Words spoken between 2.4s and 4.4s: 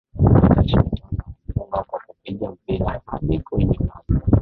mpira hadi kwenye wavu